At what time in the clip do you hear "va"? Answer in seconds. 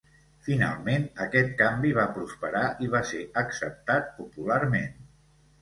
1.99-2.07, 2.97-3.05